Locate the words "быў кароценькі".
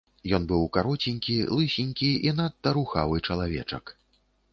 0.51-1.35